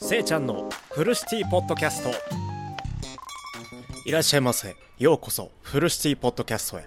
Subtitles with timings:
[0.00, 2.10] せいちゃんのフルシティポッドキャスト。
[4.06, 4.76] いらっしゃいませ。
[4.96, 6.86] ようこそフルシティポッドキャストへ。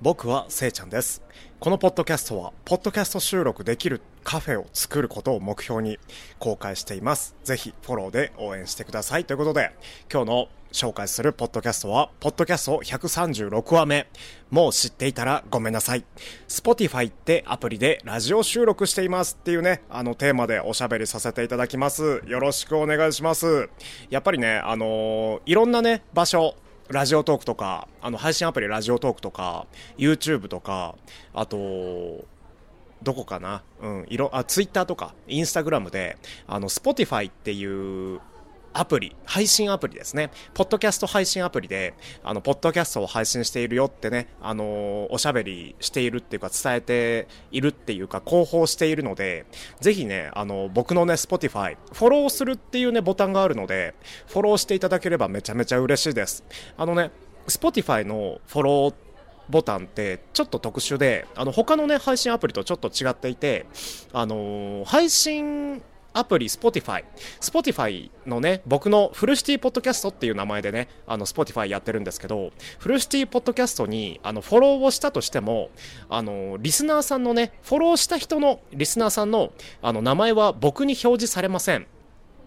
[0.00, 1.22] 僕はせいちゃんです
[1.60, 5.98] このポッドキャストはポッドキャスト収録できるカフェを作ることを目標に
[6.38, 9.72] 公開していますぜひフォローで応援してくださいということで
[10.12, 14.08] 今日の紹介するポッドキャストは、ポッドキャスト136話目。
[14.50, 16.04] もう知っていたらごめんなさい。
[16.48, 22.22] Spotify ってアプリでラジオ収録していますっていうね、あのテーマでおしゃべりさせていただきます。
[22.26, 23.68] よろしくお願いします。
[24.10, 26.56] やっぱりね、あのー、いろんなね、場所、
[26.88, 30.94] ラジオトークとか、あの配信アプリラジオトークとか、YouTube とか、
[31.32, 32.24] あと、
[33.02, 33.62] どこかな？
[33.80, 38.20] うん、いろ、あ、Twitter とか、Instagram で、あの、Spotify っていう
[38.74, 40.30] アプリ、配信アプリですね。
[40.54, 49.46] ポッドキャスト配信アプリで、あの、ポッドキャストを配信しているよってね、あのおしゃべりしているっていうか、伝えているっていうか、広報しているので、
[49.80, 53.94] ぜひね、あの、僕のね、Spotify、フォローするっていうね、ボタンがあるので、
[54.26, 56.44] フォローしていただければめちゃめちゃ嬉しいです。
[56.76, 57.10] あのね、
[57.46, 58.94] Spotify のフォロー
[59.50, 63.66] ボタンってちょっと特殊で、あの他のね、配信アプリとちょっと違っていて、
[64.12, 65.82] あの、配信
[66.12, 67.04] アプリ Spotify。
[67.40, 75.70] Spotify のね、僕のフルシティポッドキャストっていう名前でね、あの Spotify やってるんですけど、フルシティポッドキャストにあのフォローをしたとしても、
[76.08, 81.86] あの、リスナーさんのね、フォローした人のリスナーさんのあの名前は僕に表示されません。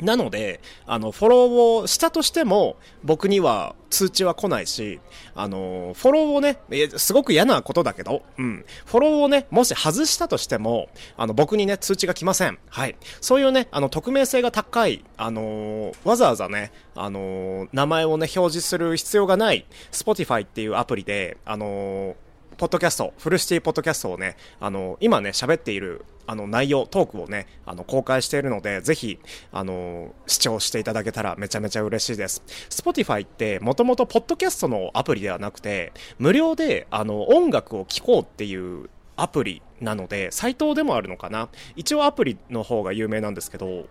[0.00, 5.00] なので、あの、フォローをしたとしても、僕には通知は来ないし、
[5.34, 6.58] あの、フォローをね、
[6.96, 8.64] すごく嫌なことだけど、うん。
[8.86, 12.58] フォローをね、もし外したとしても、あの、僕にね、通知が来ません。
[12.68, 12.96] はい。
[13.20, 22.16] そういうね、あの、匿名性が高い、あのわざわざね、あの名前をね、表示する必要がない、Spotify っていうアプリで、あの
[22.56, 29.20] ポッドキャスト、フルシティポッドキャストをね、あの、今ね、喋っている、あの、内容、トークをね、あの、公開しているので、ぜひ、
[29.52, 32.42] あの、視聴していただけたらめちゃめちゃ嬉しいです。
[32.68, 43.86] Spotify って、もともとポッドキャストのアプリではなくて、無料で、あの、音楽を聴こうっていうアプリなので、サイトでもあるのかな一応アプリの方が有名なんですけど、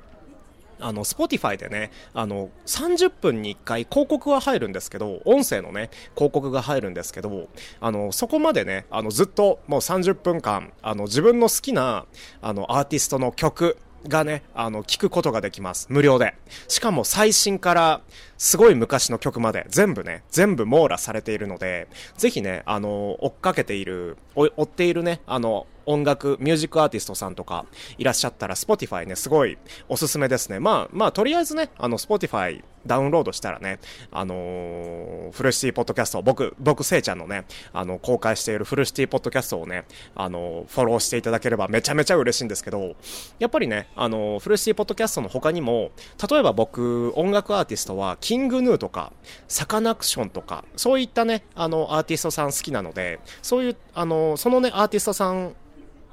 [0.80, 7.50] あの、Spotify でね、あの、30分に1回広告は入るんですけど、音声のね、広告が入るんですけど、
[7.80, 12.06] あの、そこまでね、あの、ずっともう30分間、あの、自分の好きな、
[12.42, 13.78] あの、アーティストの曲、
[14.08, 15.88] がね、あの、聞くことができます。
[15.90, 16.36] 無料で。
[16.68, 18.02] しかも最新から、
[18.38, 21.88] すごい昔の曲まで、全部ね、全部網羅されているので、
[22.18, 27.66] ぜひね、あの、追っかけている、追っているね、あの、音楽、ミュージックアーティストさんとか
[27.97, 30.59] いらっしゃったら、Spotify ね、すごいおすすめですね。
[30.59, 33.80] まあ、まあ、とりあえずね、あの、Spotify ダウンロードしたらね、
[34.12, 42.96] あのー、フルシティポッドキャスト、僕、僕、せいちゃんのね、あの、公開しているフルシティポッドキャストをね、あのフォローしていただければめちゃめちゃ嬉しいんですけど、
[43.40, 45.92] やっぱりね、あのフルシティポッドキャストの他にも、
[46.30, 49.14] 例えば僕、音楽アーティストは、キングヌーとか、
[49.48, 55.56] サカナクションとか、そういったね、あの、アーティストさん好きなので、そういう、あの、そのね、アーティストさん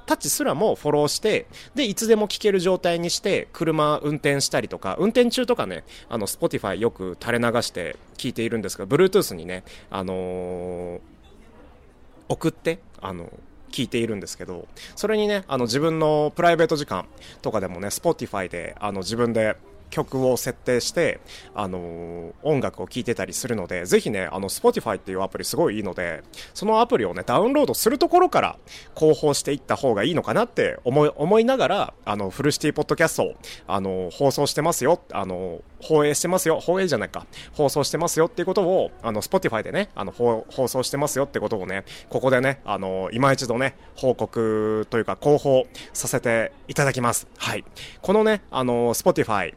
[0.05, 1.45] たちすらもフォローして、
[1.75, 10.99] で、いつでも聞ける状態にして、車運転したりとか、運転中とかね、あの、Spotify よく垂れ流して聞いているんですが、Bluetooth にね、あのー、
[12.29, 13.29] 送って、あの
[13.73, 17.07] 聞いているんですけど、それにね、あの自分のプライベート時間
[17.41, 19.57] とかでもね、Spotify であの自分で
[19.89, 21.19] 曲を設定して、
[21.53, 26.23] あの、音楽を聴いてたりするので、ぜひね、あの、Spotify っていうアプリすごいいいので、
[26.53, 28.57] そのアプリをね、ダウンロードするところから
[28.97, 33.33] 広報していった方がいいのかなって思い、思いながら、あの、フルシティポッドキャストを、
[33.67, 47.27] あの、放送してますよ、あの、放映してますよ、放映じゃないか、放送してますよっていうことを、あの、Spotify でね、あの、放送してますよってことをね、ここでね、あの、今一度ね、報告というか、広報させていただきます。
[47.37, 47.63] はい。
[48.01, 49.53] このね、あの、Spotify、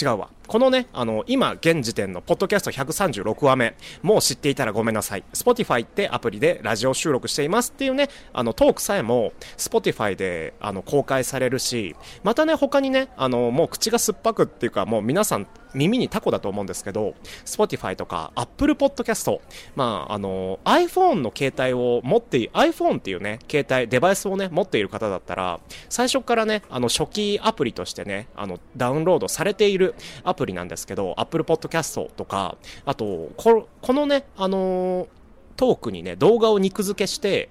[0.00, 0.28] 違うわ。
[0.46, 5.24] このね、あの、今、現時点のポッドキャスト136話目、もう知っていたらごめんなさい。
[5.32, 17.14] Spotify ってアプリでラジオ収録していますっていうね、あの、トークさえも Spotify で、あの、公開されるし、またね、他にね、あの、もう口が酸っぱくっていうか、もう皆さん耳にタコだと思うんですけど、
[17.44, 19.40] Spotify とか Apple Podcast、
[19.74, 35.08] まあ、あの、iPhone の携帯を持ってい、iPhone っていうね、携帯、デバイスをね、持っている方だったら、最初からね、あの、初期アプリとしてね、あの、ダウンロードされているアアプリなんですけど、Apple Podcast とか、あと、このね、あのー、
[35.56, 37.48] トークにね、動画を肉付けして、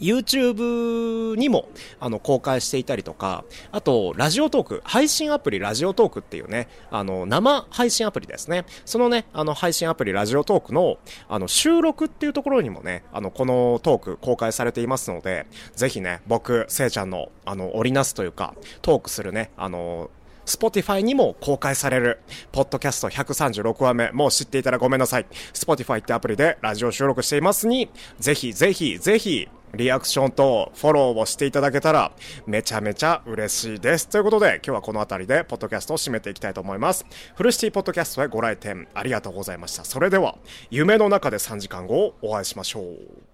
[0.00, 1.68] YouTube にも
[2.00, 8.64] あの公開していたりとか、あと、ラジオトーク、配信アプリラジオトークっていうね、あの、生配信アプリですね。
[8.84, 10.98] そのね、あの、配信アプリラジオトークの、
[11.28, 20.10] あの、収録っていうところにもね、あの、このトーク公開されていますので、ぜひね、僕、せいちゃんの、あの、織りなすというか、トークするね、あの、
[20.48, 25.26] Spotify にも公開される、ポッドキャスト136話目、もう知っていたらごめんなさい。
[25.52, 32.12] Spotify ってアプリでラジオ収録していますに、ぜひぜひぜひ、リアクションとフォローをしていただけたら
[32.46, 34.08] めちゃめちゃ嬉しいです。
[34.08, 37.04] ということで今日はこの辺りでポッドキャストを締めていきたいと思います。
[37.34, 39.84] フルシティポッドキャストへご来店ありがとうございました。
[39.84, 40.36] それでは
[40.70, 42.84] 夢の中で3時間後お会いしましょう。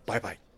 [0.07, 0.54] バイバイ。